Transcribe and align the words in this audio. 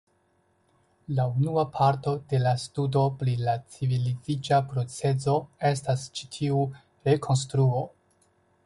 La 1.17 1.25
unua 1.41 1.65
parto 1.75 2.13
de 2.31 2.39
la 2.45 2.53
studo 2.63 3.03
pri 3.21 3.37
la 3.49 3.55
civiliziĝa 3.77 4.61
procezo 4.73 5.37
estas 5.75 6.11
ĉi 6.19 6.33
tiu 6.39 6.69
rekonstruo. 7.13 7.89